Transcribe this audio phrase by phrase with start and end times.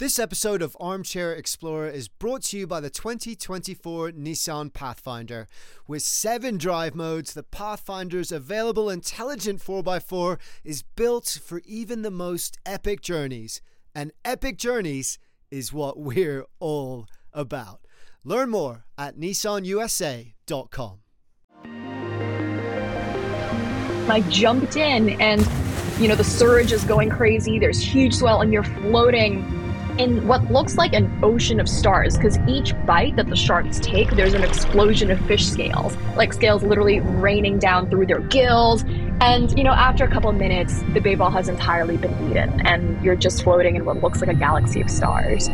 [0.00, 5.46] This episode of Armchair Explorer is brought to you by the 2024 Nissan Pathfinder.
[5.86, 12.56] With seven drive modes, the Pathfinder's available intelligent 4x4 is built for even the most
[12.64, 13.60] epic journeys.
[13.94, 15.18] And epic journeys
[15.50, 17.80] is what we're all about.
[18.24, 21.00] Learn more at nissanusa.com.
[24.08, 25.46] I jumped in and
[26.00, 30.50] you know the surge is going crazy there's huge swell and you're floating in what
[30.50, 34.44] looks like an ocean of stars because each bite that the sharks take, there's an
[34.44, 38.84] explosion of fish scales, like scales literally raining down through their gills.
[39.20, 43.02] And, you know, after a couple minutes, the bait ball has entirely been eaten, and
[43.04, 45.48] you're just floating in what looks like a galaxy of stars.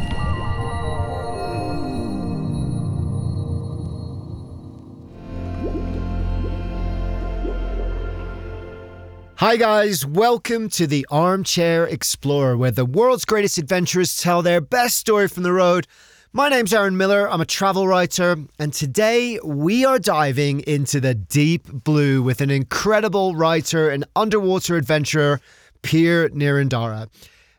[9.38, 10.06] Hi, guys.
[10.06, 15.42] Welcome to the Armchair Explorer, where the world's greatest adventurers tell their best story from
[15.42, 15.86] the road.
[16.32, 17.30] My name's Aaron Miller.
[17.30, 22.50] I'm a travel writer, and today we are diving into the deep blue with an
[22.50, 25.42] incredible writer and underwater adventurer,
[25.82, 27.10] Pier Nirandara.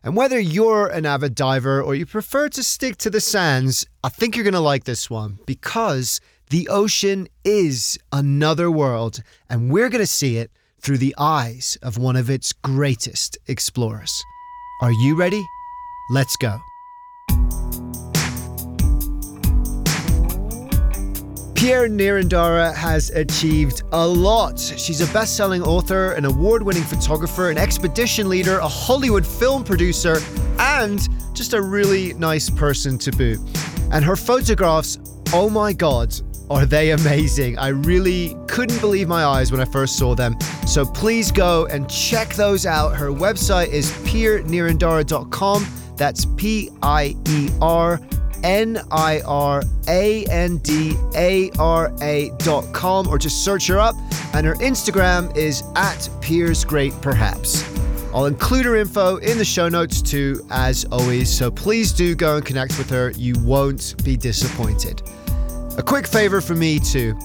[0.03, 4.09] And whether you're an avid diver or you prefer to stick to the sands, I
[4.09, 9.89] think you're going to like this one because the ocean is another world, and we're
[9.89, 10.49] going to see it
[10.81, 14.23] through the eyes of one of its greatest explorers.
[14.81, 15.43] Are you ready?
[16.09, 16.59] Let's go.
[21.57, 24.59] Pier Nirandara has achieved a lot.
[24.59, 29.63] She's a best selling author, an award winning photographer, an expedition leader, a Hollywood film
[29.63, 30.19] producer,
[30.59, 30.99] and
[31.33, 33.39] just a really nice person to boot.
[33.91, 34.99] And her photographs,
[35.33, 36.13] oh my god,
[36.49, 37.57] are they amazing?
[37.57, 40.39] I really couldn't believe my eyes when I first saw them.
[40.65, 42.95] So please go and check those out.
[42.95, 45.67] Her website is piernirandara.com.
[45.97, 47.99] That's P I E R
[48.43, 53.95] N I R A N D A R A.com or just search her up.
[54.33, 57.63] And her Instagram is at Piers Great Perhaps.
[58.13, 61.29] I'll include her info in the show notes too, as always.
[61.29, 63.11] So please do go and connect with her.
[63.11, 65.01] You won't be disappointed.
[65.77, 67.15] A quick favor for me, too.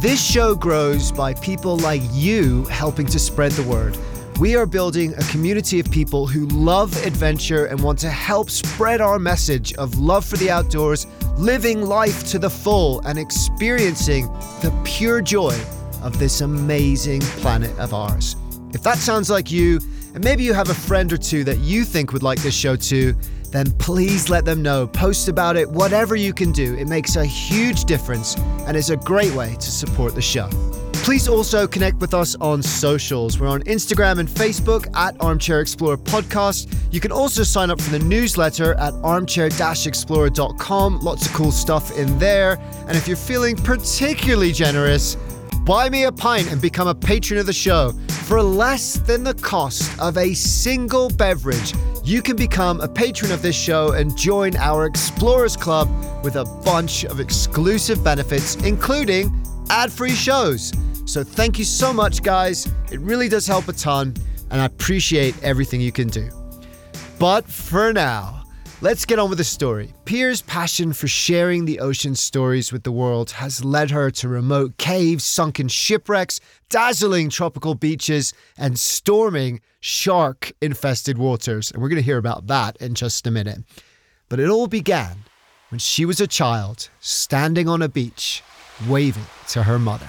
[0.00, 3.94] This show grows by people like you helping to spread the word.
[4.38, 9.02] We are building a community of people who love adventure and want to help spread
[9.02, 11.06] our message of love for the outdoors,
[11.36, 14.28] living life to the full, and experiencing
[14.62, 15.54] the pure joy
[16.02, 18.34] of this amazing planet of ours.
[18.72, 19.78] If that sounds like you,
[20.14, 22.76] and maybe you have a friend or two that you think would like this show
[22.76, 23.14] too,
[23.50, 24.86] then please let them know.
[24.86, 26.74] Post about it, whatever you can do.
[26.76, 30.48] It makes a huge difference and is a great way to support the show.
[30.92, 33.40] Please also connect with us on socials.
[33.40, 36.72] We're on Instagram and Facebook at Armchair Explorer Podcast.
[36.92, 41.00] You can also sign up for the newsletter at armchair-explorer.com.
[41.00, 42.58] Lots of cool stuff in there.
[42.86, 45.16] And if you're feeling particularly generous,
[45.70, 47.92] buy me a pint and become a patron of the show.
[48.26, 53.40] For less than the cost of a single beverage, you can become a patron of
[53.40, 55.88] this show and join our Explorers Club
[56.24, 59.30] with a bunch of exclusive benefits, including
[59.68, 60.72] ad free shows.
[61.06, 62.68] So, thank you so much, guys.
[62.90, 64.16] It really does help a ton,
[64.50, 66.30] and I appreciate everything you can do.
[67.20, 68.39] But for now,
[68.82, 69.92] Let's get on with the story.
[70.06, 74.78] Pier's passion for sharing the ocean stories with the world has led her to remote
[74.78, 81.70] caves, sunken shipwrecks, dazzling tropical beaches, and storming shark infested waters.
[81.70, 83.58] And we're going to hear about that in just a minute.
[84.30, 85.24] But it all began
[85.68, 88.42] when she was a child, standing on a beach,
[88.88, 90.08] waving to her mother.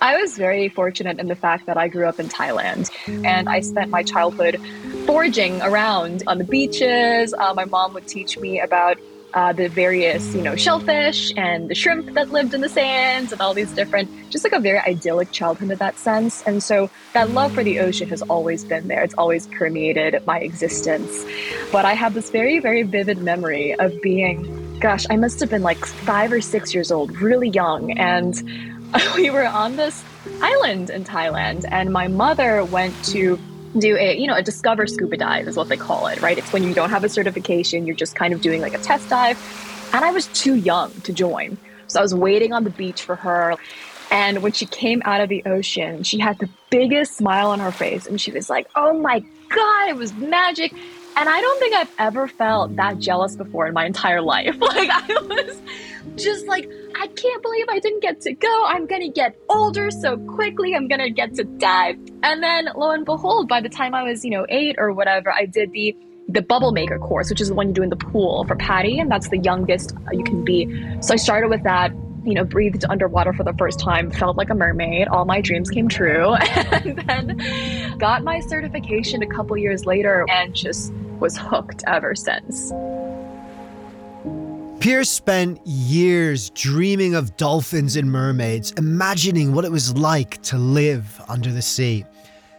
[0.00, 2.90] I was very fortunate in the fact that I grew up in Thailand
[3.24, 4.60] and I spent my childhood
[5.06, 7.32] foraging around on the beaches.
[7.38, 8.98] Uh, my mom would teach me about
[9.32, 13.40] uh, the various, you know, shellfish and the shrimp that lived in the sands and
[13.40, 16.42] all these different, just like a very idyllic childhood in that sense.
[16.42, 19.02] And so that love for the ocean has always been there.
[19.02, 21.24] It's always permeated my existence.
[21.72, 25.62] But I have this very, very vivid memory of being, gosh, I must have been
[25.62, 27.92] like five or six years old, really young.
[27.98, 28.34] And
[29.14, 30.04] we were on this
[30.42, 33.38] island in Thailand, and my mother went to
[33.78, 36.38] do a you know a discover scuba dive is what they call it right?
[36.38, 39.08] It's when you don't have a certification you're just kind of doing like a test
[39.08, 39.38] dive.
[39.92, 41.58] And i was too young to join.
[41.88, 43.56] So i was waiting on the beach for her.
[44.10, 47.72] And when she came out of the ocean she had the biggest smile on her
[47.72, 48.06] face.
[48.06, 50.72] And she was like oh my god it was magic
[51.16, 54.90] and i don't think i've ever felt that jealous before in my entire life like
[54.90, 55.60] i was
[56.16, 58.64] just like, I can't believe I didn't get to go.
[58.66, 60.74] I'm gonna get older so quickly.
[60.74, 61.98] I'm gonna get to dive.
[62.22, 65.32] And then lo and behold, by the time I was, you know, eight or whatever,
[65.32, 65.96] I did the
[66.28, 68.98] the bubble maker course, which is the one you do in the pool for PADI,
[68.98, 70.66] and that's the youngest you can be.
[71.00, 71.92] So I started with that.
[72.24, 75.06] You know, breathed underwater for the first time, felt like a mermaid.
[75.06, 80.52] All my dreams came true, and then got my certification a couple years later, and
[80.52, 82.72] just was hooked ever since.
[84.80, 91.20] Pier's spent years dreaming of dolphins and mermaids, imagining what it was like to live
[91.28, 92.04] under the sea.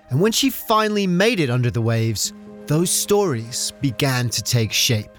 [0.10, 2.34] And when she finally made it under the waves,
[2.66, 5.12] those stories began to take shape.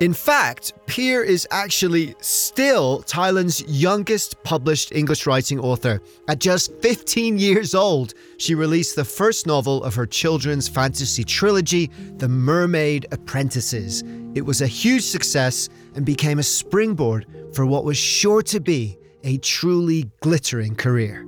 [0.00, 6.00] In fact, Pier is actually still Thailand's youngest published English writing author.
[6.28, 11.88] At just 15 years old, she released the first novel of her children's fantasy trilogy,
[12.16, 14.02] The Mermaid Apprentices.
[14.34, 18.98] It was a huge success and became a springboard for what was sure to be
[19.22, 21.24] a truly glittering career.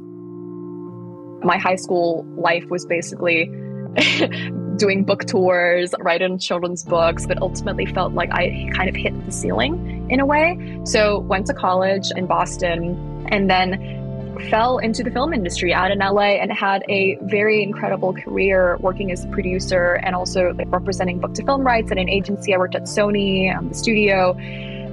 [1.45, 3.51] My high school life was basically
[4.77, 9.33] doing book tours, writing children's books, but ultimately felt like I kind of hit the
[9.33, 10.81] ceiling in a way.
[10.85, 14.03] So went to college in Boston and then
[14.51, 19.13] fell into the film industry out in LA and had a very incredible career working
[19.13, 22.55] as a producer and also like representing book to film rights at an agency.
[22.55, 24.35] I worked at Sony, um, the studio,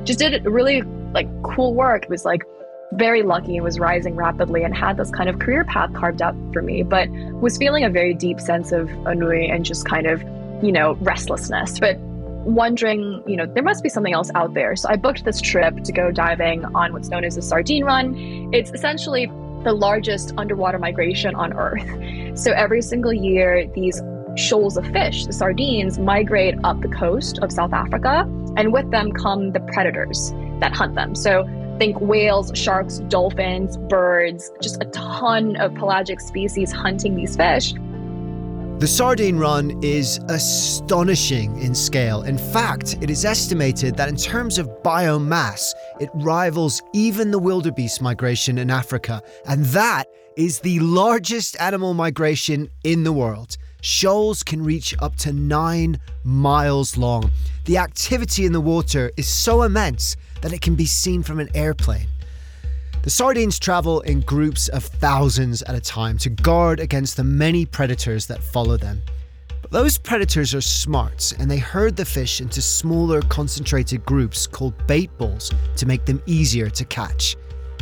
[0.04, 0.82] just did really
[1.14, 2.04] like cool work.
[2.04, 2.44] It was like
[2.94, 6.36] very lucky and was rising rapidly and had this kind of career path carved out
[6.52, 7.10] for me, but
[7.42, 10.22] was feeling a very deep sense of ennui and just kind of,
[10.62, 11.80] you know, restlessness.
[11.80, 11.98] But
[12.46, 14.76] wondering, you know, there must be something else out there.
[14.76, 18.50] So I booked this trip to go diving on what's known as the Sardine Run.
[18.52, 19.28] It's essentially
[19.64, 22.38] the largest underwater migration on Earth.
[22.38, 24.02] So every single year, these
[24.36, 28.22] shoals of fish, the sardines, migrate up the coast of South Africa,
[28.58, 31.14] and with them come the predators that hunt them.
[31.16, 31.44] So
[31.82, 37.74] think whales, sharks, dolphins, birds, just a ton of pelagic species hunting these fish.
[38.78, 42.22] The sardine run is astonishing in scale.
[42.22, 48.00] In fact, it is estimated that in terms of biomass, it rivals even the wildebeest
[48.00, 49.24] migration in Africa.
[49.48, 50.06] And that
[50.38, 53.58] is the largest animal migration in the world.
[53.82, 57.32] Shoals can reach up to nine miles long.
[57.66, 61.50] The activity in the water is so immense that it can be seen from an
[61.54, 62.08] airplane.
[63.04, 67.66] The sardines travel in groups of thousands at a time to guard against the many
[67.66, 69.02] predators that follow them.
[69.62, 74.76] But those predators are smart and they herd the fish into smaller concentrated groups called
[74.86, 77.36] bait balls to make them easier to catch.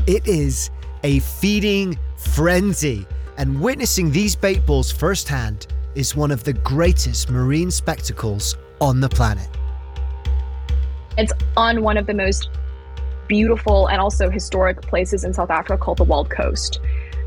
[0.08, 0.72] It is
[1.04, 3.06] a feeding frenzy,
[3.38, 9.10] and witnessing these bait balls firsthand is one of the greatest marine spectacles on the
[9.10, 9.48] planet.
[11.18, 12.50] It's on one of the most
[13.28, 16.80] beautiful and also historic places in South Africa called the Wild Coast.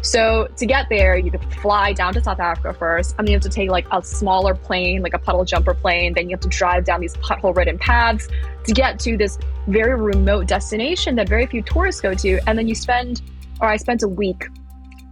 [0.05, 3.33] So to get there, you have to fly down to South Africa first, and then
[3.33, 6.13] you have to take like a smaller plane, like a puddle jumper plane.
[6.15, 8.29] Then you have to drive down these pothole-ridden paths
[8.65, 9.39] to get to this
[9.69, 12.41] very remote destination that very few tourists go to.
[12.49, 13.23] And then you spend,
[13.61, 14.49] or I spent a week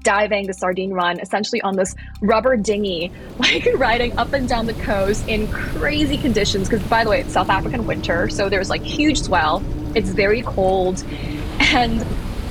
[0.02, 4.75] diving the sardine run essentially on this rubber dinghy like riding up and down the
[4.75, 6.69] coast in crazy conditions.
[6.69, 9.62] Because by the way it's south african winter so there's like huge swell.
[9.94, 11.05] It's very cold.
[11.58, 12.05] And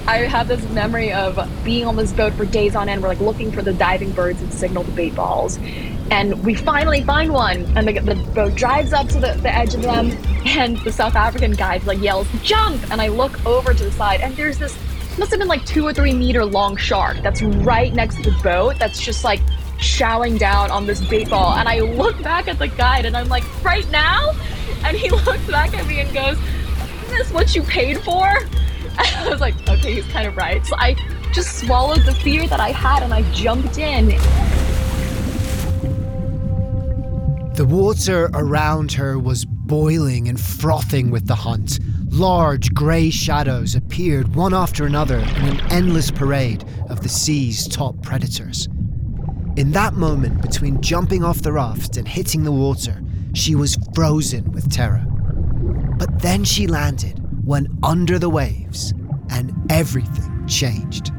[0.07, 3.01] i have this memory of being on this boat for days on end.
[3.01, 5.59] We're like looking for the diving birds and signal the bait balls.
[6.11, 9.75] And we finally find one and the, the boat drives up to the, the edge
[9.75, 10.11] of them
[10.45, 12.81] and the south african guide like yells jump!
[12.91, 14.75] And i look over to the side and there's this
[15.17, 18.37] must have been like two or three meter long shark that's right next to the
[18.43, 19.41] boat that's just like
[19.79, 21.53] showering down on this bait ball.
[21.53, 24.33] And I look back at the guide and I'm like, right now?
[24.83, 28.27] And he looks back at me and goes, Is this what you paid for?
[28.99, 30.65] And I was like, okay, he's kind of right.
[30.65, 30.93] So I
[31.31, 34.07] just swallowed the fear that I had and I jumped in.
[37.55, 41.79] The water around her was boiling and frothing with the hunt.
[42.09, 48.01] Large grey shadows appeared one after another in an endless parade of the sea's top
[48.01, 48.67] predators.
[49.55, 53.01] In that moment between jumping off the raft and hitting the water,
[53.33, 55.05] she was frozen with terror.
[55.97, 58.91] But then she landed, went under the waves,
[59.29, 61.11] and everything changed.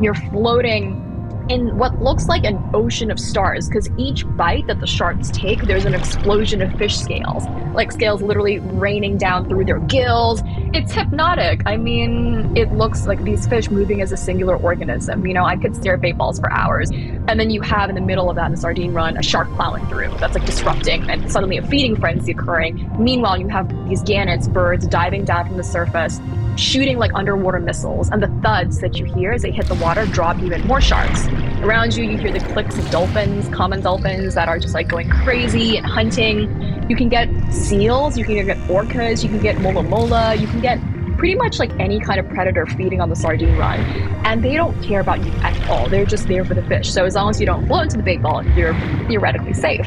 [0.00, 1.03] You're floating
[1.48, 5.62] in what looks like an ocean of stars because each bite that the sharks take,
[5.62, 10.42] there's an explosion of fish scales, like scales literally raining down through their gills.
[10.72, 11.62] It's hypnotic.
[11.66, 15.26] I mean, it looks like these fish moving as a singular organism.
[15.26, 16.90] You know, I could stare at bait balls for hours.
[16.90, 19.48] And then you have in the middle of that in the sardine run a shark
[19.54, 20.16] plowing through.
[20.18, 22.90] That's like disrupting and suddenly a feeding frenzy occurring.
[22.98, 26.20] Meanwhile, you have these gannets, birds diving down from the surface,
[26.56, 28.10] shooting like underwater missiles.
[28.10, 31.26] And the thuds that you hear as they hit the water drop even more sharks.
[31.62, 35.08] Around you, you hear the clicks of dolphins, common dolphins that are just like going
[35.08, 36.84] crazy and hunting.
[36.88, 40.60] You can get seals, you can get orcas, you can get mola mola, you can
[40.60, 40.78] get
[41.16, 43.80] pretty much like any kind of predator feeding on the sardine run.
[44.26, 45.88] And they don't care about you at all.
[45.88, 46.92] They're just there for the fish.
[46.92, 48.74] So as long as you don't blow into the bait ball, you're
[49.06, 49.86] theoretically safe.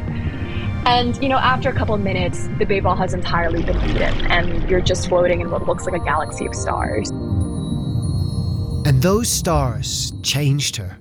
[0.87, 4.31] And you know, after a couple of minutes, the bait ball has entirely been eaten,
[4.31, 7.09] and you're just floating in what looks like a galaxy of stars.
[7.09, 10.97] And those stars changed her.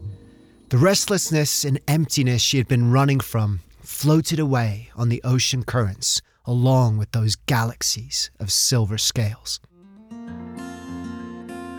[0.71, 6.21] The restlessness and emptiness she had been running from floated away on the ocean currents
[6.45, 9.61] along with those galaxies of silver scales.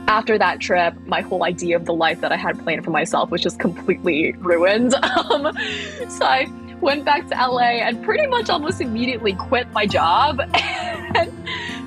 [0.08, 3.30] After that trip, my whole idea of the life that I had planned for myself
[3.32, 4.96] was just completely ruined.
[5.30, 5.58] Um,
[6.10, 6.46] so I
[6.82, 11.32] went back to LA and pretty much almost immediately quit my job and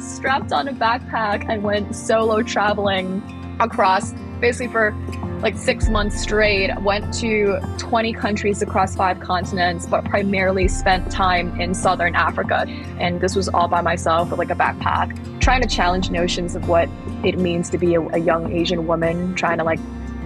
[0.02, 3.23] strapped on a backpack and went solo traveling
[3.61, 4.94] across basically for
[5.42, 6.70] like six months straight.
[6.82, 12.66] Went to 20 countries across five continents, but primarily spent time in Southern Africa.
[12.99, 16.68] And this was all by myself with like a backpack, trying to challenge notions of
[16.68, 16.88] what
[17.25, 19.80] it means to be a, a young Asian woman, trying to like,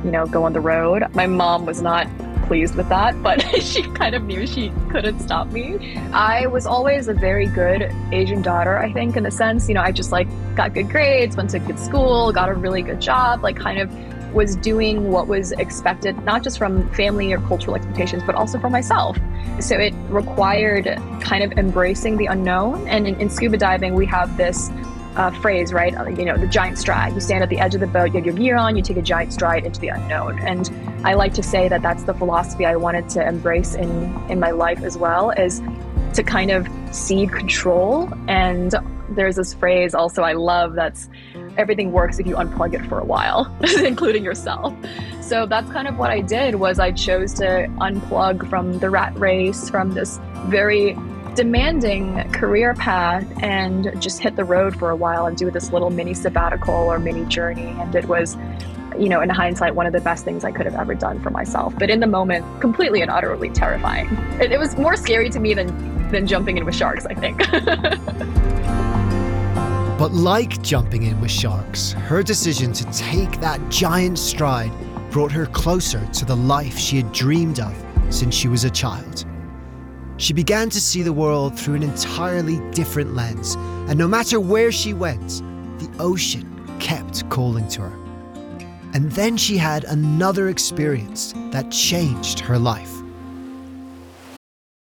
[0.05, 1.05] you know, go on the road.
[1.15, 2.09] My mom was not
[2.47, 5.97] pleased with that, but she kind of knew she couldn't stop me.
[6.13, 9.83] I was always a very good Asian daughter, I think, in the sense, you know,
[9.83, 13.43] I just like got good grades, went to good school, got a really good job,
[13.43, 13.91] like kind of
[14.35, 18.69] was doing what was expected, not just from family or cultural expectations, but also for
[18.69, 19.17] myself.
[19.61, 20.87] So it required
[21.21, 22.87] kind of embracing the unknown.
[22.89, 24.71] And in, in scuba diving, we have this
[25.17, 25.93] uh, phrase, right?
[26.19, 27.15] You know, the giant stride.
[27.15, 28.97] You stand at the edge of the boat, you have your gear on, you take
[28.97, 30.39] a giant stride into the unknown.
[30.41, 30.69] And
[31.05, 34.51] I like to say that that's the philosophy I wanted to embrace in in my
[34.51, 35.61] life as well, is
[36.15, 38.11] to kind of cede control.
[38.27, 38.75] And
[39.11, 41.09] there's this phrase also I love that's
[41.57, 44.75] everything works if you unplug it for a while, including yourself.
[45.21, 49.17] So that's kind of what I did was I chose to unplug from the rat
[49.19, 50.97] race, from this very
[51.35, 55.91] demanding career path and just hit the road for a while and do this little
[55.91, 57.75] mini sabbatical or mini journey.
[57.79, 58.37] And it was,
[58.99, 61.31] you know, in hindsight, one of the best things I could have ever done for
[61.31, 61.75] myself.
[61.79, 64.07] But in the moment, completely and utterly terrifying.
[64.41, 67.39] It, it was more scary to me than, than jumping in with sharks, I think.
[69.99, 74.73] but like jumping in with sharks, her decision to take that giant stride
[75.11, 77.75] brought her closer to the life she had dreamed of
[78.11, 79.25] since she was a child.
[80.17, 83.57] She began to see the world through an entirely different lens,
[83.89, 85.43] and no matter where she went,
[85.79, 86.49] the ocean
[86.79, 88.04] kept calling to her.
[88.95, 92.91] And then she had another experience that changed her life.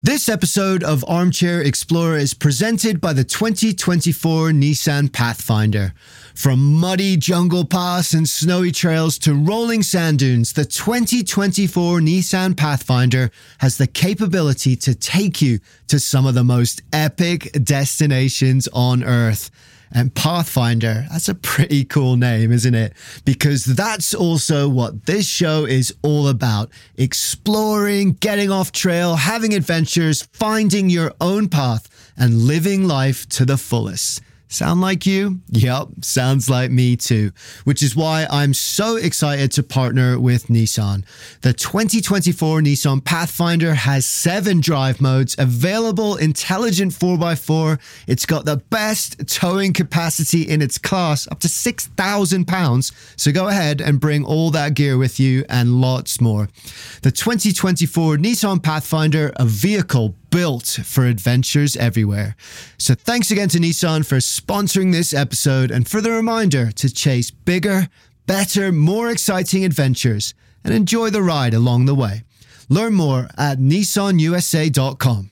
[0.01, 5.93] This episode of Armchair Explorer is presented by the 2024 Nissan Pathfinder.
[6.33, 13.29] From muddy jungle paths and snowy trails to rolling sand dunes, the 2024 Nissan Pathfinder
[13.57, 19.51] has the capability to take you to some of the most epic destinations on Earth.
[19.91, 22.93] And Pathfinder, that's a pretty cool name, isn't it?
[23.25, 30.27] Because that's also what this show is all about exploring, getting off trail, having adventures,
[30.31, 34.21] finding your own path, and living life to the fullest.
[34.51, 35.41] Sound like you?
[35.49, 37.31] Yep, sounds like me too.
[37.65, 41.05] Which is why I'm so excited to partner with Nissan.
[41.41, 47.79] The 2024 Nissan Pathfinder has seven drive modes, available intelligent 4x4.
[48.07, 52.91] It's got the best towing capacity in its class, up to 6,000 pounds.
[53.17, 56.49] So go ahead and bring all that gear with you and lots more.
[57.03, 62.35] The 2024 Nissan Pathfinder, a vehicle built for adventures everywhere.
[62.77, 67.31] So thanks again to Nissan for sponsoring this episode and for the reminder to chase
[67.31, 67.87] bigger,
[68.25, 70.33] better, more exciting adventures
[70.63, 72.23] and enjoy the ride along the way.
[72.69, 75.31] Learn more at nissanusa.com.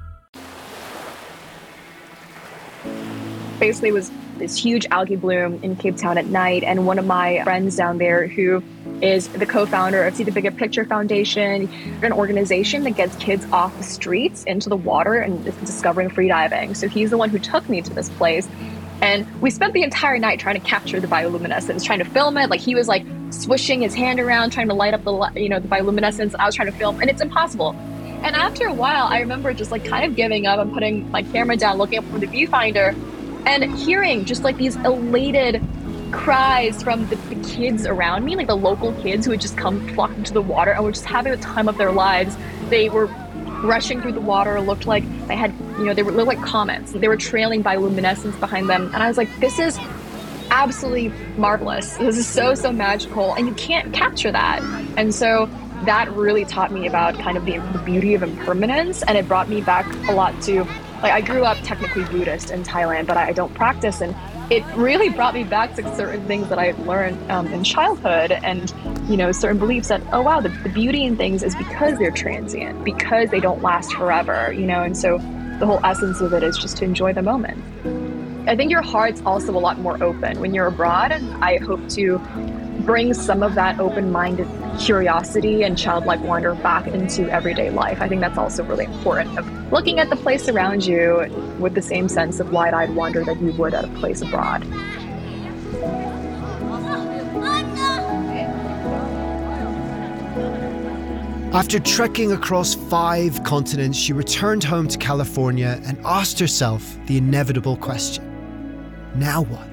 [3.61, 6.63] Basically was this huge algae bloom in Cape Town at night.
[6.63, 8.61] And one of my friends down there, who
[9.01, 11.69] is the co founder of See the Bigger Picture Foundation,
[12.01, 16.73] an organization that gets kids off the streets into the water and discovering free diving.
[16.73, 18.49] So he's the one who took me to this place.
[19.01, 22.49] And we spent the entire night trying to capture the bioluminescence, trying to film it.
[22.49, 25.59] Like he was like swishing his hand around, trying to light up the you know
[25.59, 26.35] the bioluminescence.
[26.37, 27.75] I was trying to film, and it's impossible.
[28.23, 31.23] And after a while, I remember just like kind of giving up and putting my
[31.23, 32.95] camera down, looking up from the viewfinder,
[33.45, 35.63] and hearing just like these elated
[36.11, 39.87] cries from the, the, kids around me, like the local kids who had just come
[39.89, 42.35] flocking to the water and were just having the time of their lives.
[42.69, 43.07] They were
[43.63, 46.91] rushing through the water, looked like they had, you know, they were looked like comets.
[46.91, 48.91] They were trailing bioluminescence behind them.
[48.93, 49.77] And I was like, this is
[50.49, 51.97] absolutely marvelous.
[51.97, 53.33] This is so, so magical.
[53.33, 54.61] And you can't capture that.
[54.97, 55.49] And so
[55.85, 59.01] that really taught me about kind of the, the beauty of impermanence.
[59.03, 60.65] And it brought me back a lot to,
[61.01, 64.01] like, I grew up technically Buddhist in Thailand, but I, don't practice.
[64.01, 64.15] And
[64.51, 68.73] it really brought me back to certain things that I learned um, in childhood and,
[69.09, 72.11] you know, certain beliefs that, oh, wow, the, the beauty in things is because they're
[72.11, 75.17] transient, because they don't last forever, you know, and so
[75.59, 77.63] the whole essence of it is just to enjoy the moment.
[78.47, 81.87] I think your heart's also a lot more open when you're abroad, and I hope
[81.89, 82.19] to
[82.81, 84.47] bring some of that open minded
[84.79, 88.01] curiosity and childlike wonder back into everyday life.
[88.01, 91.27] I think that's also really important of looking at the place around you
[91.59, 94.65] with the same sense of wide eyed wonder that you would at a place abroad.
[101.53, 107.75] After trekking across five continents, she returned home to California and asked herself the inevitable
[107.75, 108.23] question
[109.15, 109.67] Now what?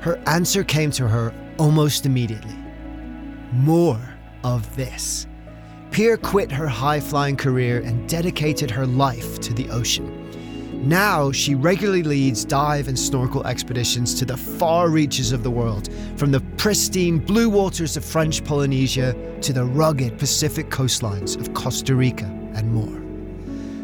[0.00, 2.56] Her answer came to her almost immediately.
[3.52, 4.00] More
[4.44, 5.26] of this.
[5.90, 10.14] Pier quit her high flying career and dedicated her life to the ocean.
[10.86, 15.88] Now she regularly leads dive and snorkel expeditions to the far reaches of the world,
[16.16, 21.96] from the pristine blue waters of French Polynesia to the rugged Pacific coastlines of Costa
[21.96, 23.00] Rica and more.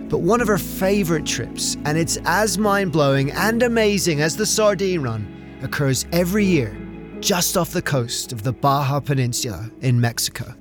[0.09, 4.47] But one of her favourite trips, and it's as mind blowing and amazing as the
[4.47, 6.77] Sardine Run, occurs every year
[7.25, 10.55] just off the coast of the Baja Peninsula in Mexico.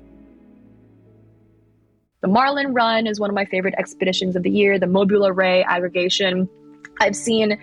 [2.22, 5.62] The Marlin Run is one of my favorite expeditions of the year, the Mobula Ray
[5.62, 6.48] aggregation.
[7.00, 7.58] I've seen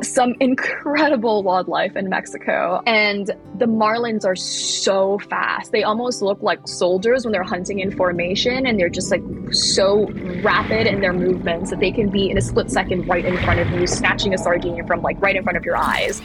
[0.00, 2.82] some incredible wildlife in Mexico.
[2.86, 3.26] And
[3.58, 5.70] the marlins are so fast.
[5.70, 10.08] They almost look like soldiers when they're hunting in formation, and they're just like so
[10.42, 13.60] rapid in their movements that they can be in a split second right in front
[13.60, 16.22] of you, snatching a sardine from like right in front of your eyes.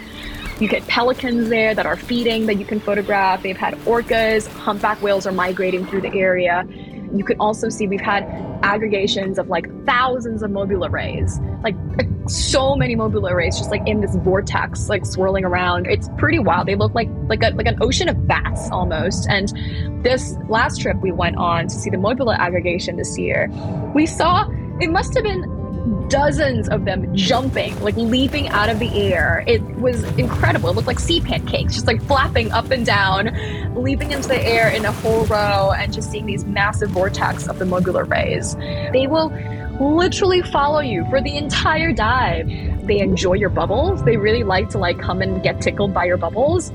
[0.59, 3.43] You get pelicans there that are feeding that you can photograph.
[3.43, 6.65] They've had orcas, humpback whales are migrating through the area.
[7.13, 8.23] You can also see we've had
[8.63, 11.75] aggregations of like thousands of mobula rays, like
[12.27, 15.85] so many mobula rays just like in this vortex, like swirling around.
[15.85, 16.67] It's pretty wild.
[16.67, 19.27] They look like like a, like an ocean of bats almost.
[19.29, 19.53] And
[20.03, 23.47] this last trip we went on to see the mobula aggregation this year,
[23.93, 24.49] we saw
[24.81, 25.56] it must have been
[26.09, 29.43] dozens of them jumping, like leaping out of the air.
[29.47, 30.69] It was incredible.
[30.69, 33.31] It looked like sea pancakes, just like flapping up and down,
[33.75, 37.59] leaping into the air in a whole row, and just seeing these massive vortex of
[37.59, 38.55] the mobula rays.
[38.91, 39.31] They will
[39.79, 42.47] literally follow you for the entire dive.
[42.87, 44.03] They enjoy your bubbles.
[44.03, 46.71] They really like to like come and get tickled by your bubbles.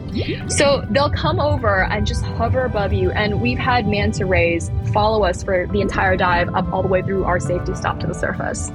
[0.48, 3.10] So they'll come over and just hover above you.
[3.12, 7.02] And we've had manta rays follow us for the entire dive up all the way
[7.02, 8.70] through our safety stop to the surface.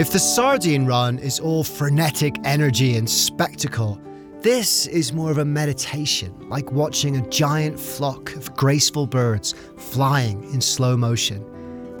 [0.00, 4.00] If the sardine run is all frenetic energy and spectacle,
[4.40, 10.42] this is more of a meditation, like watching a giant flock of graceful birds flying
[10.54, 11.44] in slow motion,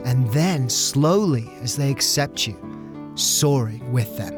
[0.06, 2.56] and then slowly, as they accept you,
[3.16, 4.32] soaring with them.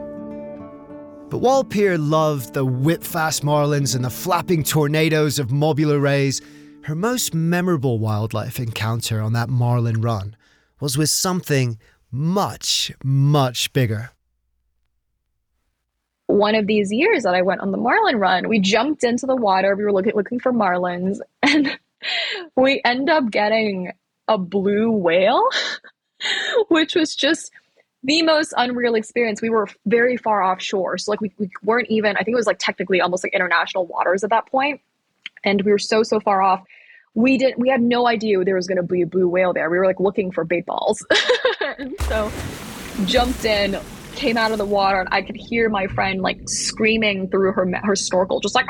[1.29, 6.43] But while Pier loved the whip fast marlins and the flapping tornadoes of mobula rays,
[6.83, 10.35] her most memorable wildlife encounter on that marlin run
[10.81, 11.79] was with something
[12.13, 14.11] much, much bigger.
[16.27, 19.37] One of these years that I went on the marlin run, we jumped into the
[19.37, 19.75] water.
[19.75, 21.79] We were looking looking for marlins, and
[22.57, 23.93] we end up getting
[24.29, 25.43] a blue whale,
[26.69, 27.51] which was just
[28.05, 29.43] the most unreal experience.
[29.43, 32.17] We were very far offshore, so like we, we weren't even.
[32.17, 34.81] I think it was like technically almost like international waters at that point,
[35.45, 36.63] and we were so so far off
[37.15, 39.69] we didn't we had no idea there was going to be a blue whale there.
[39.69, 41.05] We were like looking for bait balls.
[42.03, 42.31] So
[43.07, 43.79] jumped in
[44.15, 47.67] came out of the water and i could hear my friend like screaming through her
[47.83, 48.67] her snorkel just like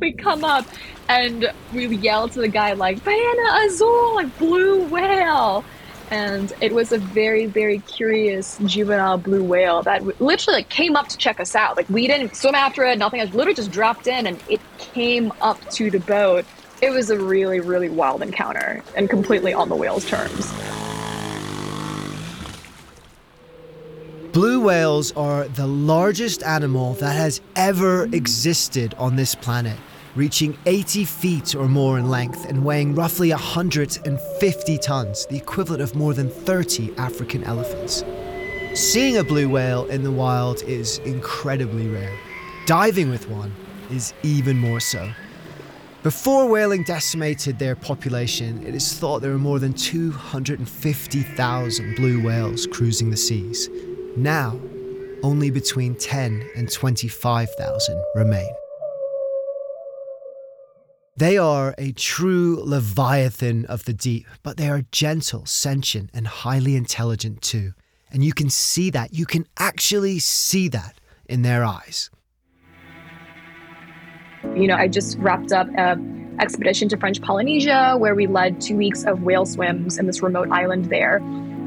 [0.00, 0.66] we come up
[1.08, 5.64] and we yell to the guy like ballena azul like blue whale!
[6.10, 11.08] And it was a very very curious juvenile blue whale that literally like came up
[11.08, 11.76] to check us out.
[11.76, 13.20] Like we didn't swim after it nothing.
[13.20, 16.44] Else literally just dropped in and it came up to the boat
[16.84, 20.52] it was a really, really wild encounter and completely on the whale's terms.
[24.34, 29.78] Blue whales are the largest animal that has ever existed on this planet,
[30.14, 35.94] reaching 80 feet or more in length and weighing roughly 150 tons, the equivalent of
[35.94, 38.04] more than 30 African elephants.
[38.74, 42.14] Seeing a blue whale in the wild is incredibly rare.
[42.66, 43.54] Diving with one
[43.90, 45.10] is even more so.
[46.04, 52.66] Before whaling decimated their population, it is thought there were more than 250,000 blue whales
[52.66, 53.70] cruising the seas.
[54.14, 54.60] Now,
[55.22, 58.50] only between 10 and 25,000 remain.
[61.16, 66.76] They are a true leviathan of the deep, but they are gentle, sentient, and highly
[66.76, 67.72] intelligent too.
[68.10, 69.14] And you can see that.
[69.14, 72.10] You can actually see that in their eyes.
[74.56, 75.96] You know, I just wrapped up a
[76.40, 80.50] expedition to French Polynesia where we led two weeks of whale swims in this remote
[80.50, 81.18] island there.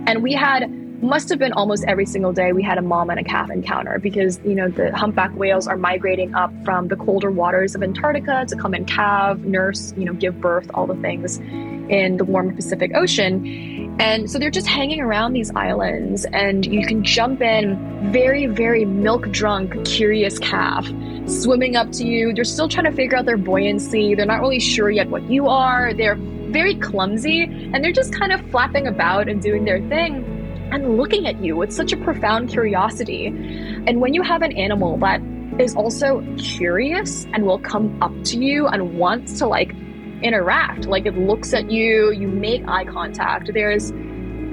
[0.08, 0.70] And we had
[1.02, 4.00] must have been almost every single day we had a mom and a calf encounter
[4.00, 8.46] because you know the humpback whales are migrating up from the colder waters of Antarctica
[8.48, 12.56] to come and calve, nurse, you know, give birth, all the things in the warm
[12.56, 13.77] Pacific Ocean.
[14.00, 18.86] And so they're just hanging around these islands, and you can jump in very, very
[18.86, 20.88] milk drunk, curious calf
[21.26, 22.32] swimming up to you.
[22.34, 24.16] They're still trying to figure out their buoyancy.
[24.16, 25.94] They're not really sure yet what you are.
[25.94, 30.24] They're very clumsy, and they're just kind of flapping about and doing their thing
[30.72, 33.28] and looking at you with such a profound curiosity.
[33.28, 35.22] And when you have an animal that
[35.60, 39.74] is also curious and will come up to you and wants to like
[40.22, 40.86] interact.
[40.86, 43.52] Like it looks at you, you make eye contact.
[43.54, 43.92] There's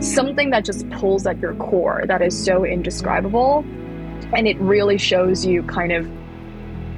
[0.00, 3.64] something that just pulls at your core that is so indescribable.
[4.34, 6.10] And it really shows you kind of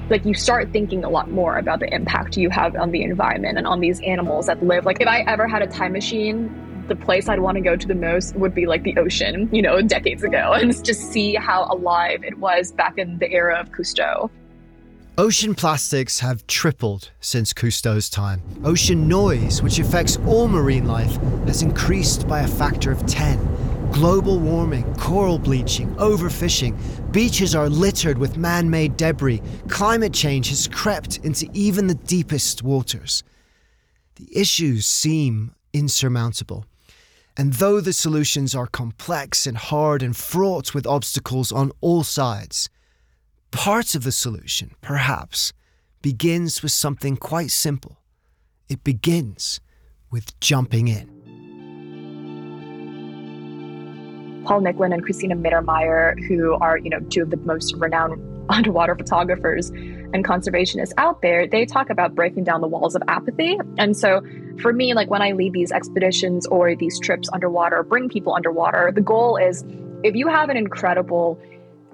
[0.09, 3.59] like you start thinking a lot more about the impact you have on the environment
[3.59, 4.87] and on these animals that live.
[4.87, 7.87] Like if I ever had a time machine, the place I'd want to go to
[7.87, 11.67] the most would be like the ocean, you know, decades ago, and just see how
[11.71, 14.31] alive it was back in the era of Cousteau.
[15.19, 18.43] Ocean plastics have tripled since Cousteau's time.
[18.65, 23.91] Ocean noise, which affects all marine life, has increased by a factor of 10.
[23.93, 26.77] Global warming, coral bleaching, overfishing,
[27.13, 32.63] beaches are littered with man made debris, climate change has crept into even the deepest
[32.63, 33.25] waters.
[34.17, 36.67] The issues seem insurmountable.
[37.39, 42.69] And though the solutions are complex and hard and fraught with obstacles on all sides,
[43.51, 45.53] Part of the solution, perhaps,
[46.03, 47.99] begins with something quite simple.
[48.69, 49.61] It begins
[50.11, 51.17] with jumping in.
[54.45, 58.95] Paul Nicklin and Cristina Mittermeier, who are, you know, two of the most renowned underwater
[58.95, 63.59] photographers and conservationists out there, they talk about breaking down the walls of apathy.
[63.77, 64.23] And so
[64.61, 68.93] for me, like when I lead these expeditions or these trips underwater, bring people underwater,
[68.95, 69.65] the goal is
[70.05, 71.41] if you have an incredible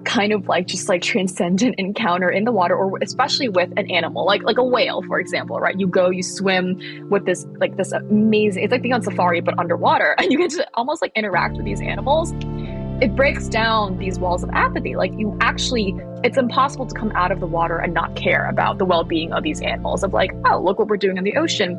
[0.05, 4.25] kind of like just like transcendent encounter in the water or especially with an animal
[4.25, 5.79] like like a whale for example right?
[5.79, 9.57] You go you swim with this like this amazing it's like being on safari but
[9.57, 12.33] underwater and you get to almost like interact with these animals.
[13.01, 17.31] It breaks down these walls of apathy like you actually it's impossible to come out
[17.31, 20.61] of the water and not care about the well-being of these animals of like oh
[20.61, 21.75] look what we're doing in the ocean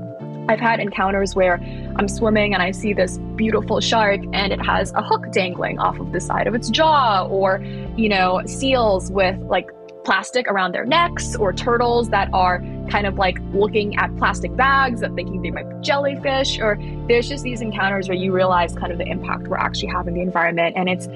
[0.48, 1.54] I've had encounters where
[1.96, 5.98] I'm swimming and I see this beautiful shark and it has a hook dangling off
[5.98, 7.62] of the side of its jaw, or,
[7.96, 9.70] you know, seals with like
[10.04, 15.00] plastic around their necks, or turtles that are kind of like looking at plastic bags
[15.00, 16.78] and thinking they might be jellyfish, or
[17.08, 20.20] there's just these encounters where you realize kind of the impact we're actually having the
[20.20, 20.76] environment.
[20.76, 21.08] And it's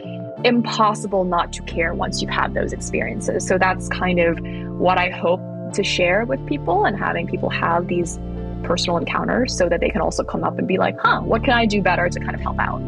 [0.43, 3.47] impossible not to care once you've had those experiences.
[3.47, 4.39] So that's kind of
[4.79, 5.41] what I hope
[5.75, 8.19] to share with people and having people have these
[8.63, 11.53] personal encounters so that they can also come up and be like, huh, what can
[11.53, 12.79] I do better to kind of help out?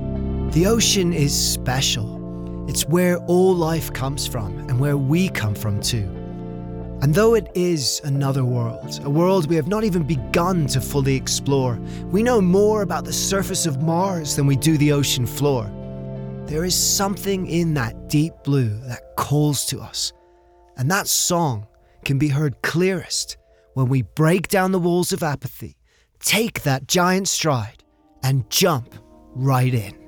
[0.52, 2.68] The ocean is special.
[2.68, 6.08] It's where all life comes from and where we come from too.
[7.02, 11.16] And though it is another world, a world we have not even begun to fully
[11.16, 15.70] explore, we know more about the surface of Mars than we do the ocean floor.
[16.46, 20.12] There is something in that deep blue that calls to us,
[20.76, 21.66] and that song
[22.04, 23.38] can be heard clearest
[23.74, 25.76] when we break down the walls of apathy,
[26.20, 27.82] take that giant stride,
[28.22, 28.94] and jump
[29.34, 30.00] right in.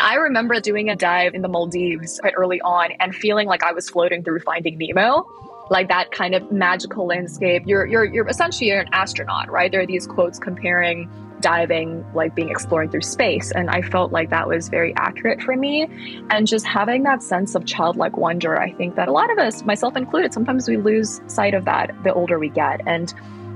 [0.00, 3.72] I remember doing a dive in the Maldives quite early on and feeling like I
[3.72, 5.26] was floating through Finding Nemo.
[5.70, 7.62] Like that kind of magical landscape.
[7.66, 9.70] You're you're you're essentially an astronaut, right?
[9.70, 11.08] There are these quotes comparing
[11.42, 13.50] diving, like being exploring through space.
[13.52, 15.88] And I felt like that was very accurate for me.
[16.30, 19.62] And just having that sense of childlike wonder, I think that a lot of us,
[19.64, 22.80] myself included, sometimes we lose sight of that the older we get.
[22.86, 23.12] And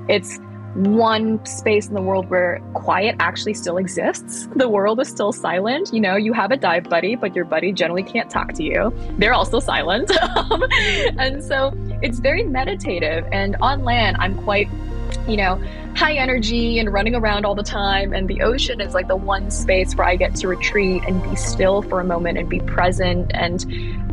[0.09, 0.39] it's
[0.77, 4.49] one space in the world where quiet actually still exists.
[4.57, 5.93] The world is still silent.
[5.93, 8.93] You know, you have a dive buddy, but your buddy generally can't talk to you.
[9.19, 10.11] They're also silent.
[10.37, 10.63] Um,
[11.19, 11.73] and so
[12.03, 13.27] it's very meditative.
[13.33, 14.69] And on land, I'm quite,
[15.29, 15.61] you know,
[15.95, 18.13] high energy and running around all the time.
[18.13, 21.37] And the ocean is like the one space where I get to retreat and be
[21.37, 23.31] still for a moment and be present.
[23.35, 23.65] And,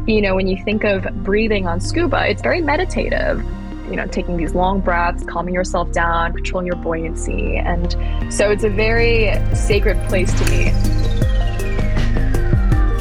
[0.07, 3.43] you know, when you think of breathing on scuba, it's very meditative
[3.89, 7.57] you know, taking these long breaths, calming yourself down, controlling your buoyancy.
[7.57, 7.91] And
[8.33, 11.22] so it's a very sacred place to me.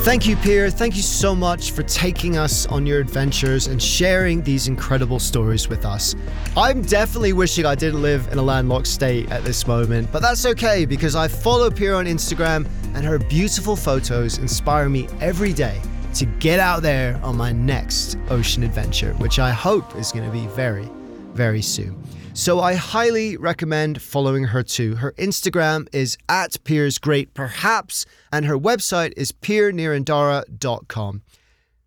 [0.02, 0.68] Thank you, Pier.
[0.68, 5.68] Thank you so much for taking us on your adventures and sharing these incredible stories
[5.68, 6.16] with us.
[6.56, 10.44] I'm definitely wishing I didn't live in a landlocked state at this moment, but that's
[10.44, 15.80] okay because I follow Pier on Instagram and her beautiful photos inspire me every day
[16.14, 20.32] to get out there on my next ocean adventure, which I hope is going to
[20.32, 20.88] be very,
[21.32, 21.96] very soon.
[22.34, 24.96] So I highly recommend following her too.
[24.96, 31.22] Her Instagram is at Piers Great Perhaps, and her website is piernirandara.com.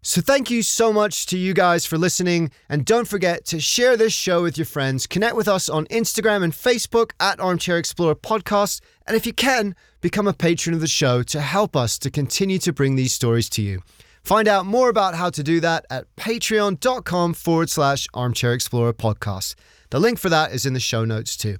[0.03, 3.97] So thank you so much to you guys for listening, and don't forget to share
[3.97, 5.07] this show with your friends.
[5.07, 9.75] Connect with us on Instagram and Facebook at Armchair Explorer Podcast, and if you can,
[10.01, 13.49] become a patron of the show to help us to continue to bring these stories
[13.49, 13.81] to you.
[14.21, 19.55] Find out more about how to do that at patreon.com forward slash armchair explorer podcast.
[19.95, 21.55] The link for that is in the show notes too.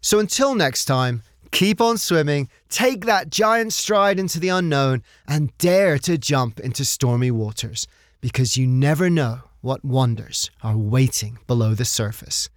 [0.00, 5.52] So until next time, keep on swimming, take that giant stride into the unknown, and
[5.58, 7.86] dare to jump into stormy waters
[8.22, 12.48] because you never know what wonders are waiting below the surface.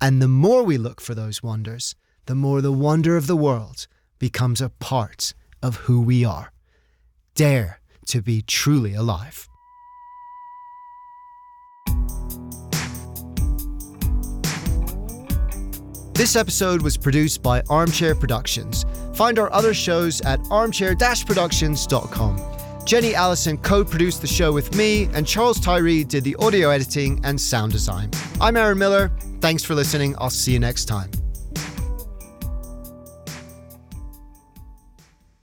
[0.00, 3.88] And the more we look for those wonders, the more the wonder of the world
[4.20, 6.52] becomes a part of who we are.
[7.34, 9.48] Dare to be truly alive.
[16.16, 18.86] This episode was produced by Armchair Productions.
[19.12, 22.40] Find our other shows at armchair-productions.com.
[22.86, 27.38] Jenny Allison co-produced the show with me, and Charles Tyree did the audio editing and
[27.38, 28.10] sound design.
[28.40, 29.12] I'm Aaron Miller.
[29.42, 30.14] Thanks for listening.
[30.16, 31.10] I'll see you next time.